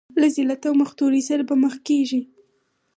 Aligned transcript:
له 0.21 0.27
ذلت 0.35 0.61
او 0.67 0.73
مختورۍ 0.81 1.21
سره 1.29 1.43
به 1.49 1.55
مخ 1.63 1.75
کېږي. 1.87 2.21